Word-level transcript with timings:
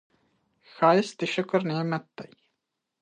ښایست 0.73 1.15
د 1.19 1.21
شکر 1.33 1.59
نعمت 1.69 2.05
دی 2.17 2.29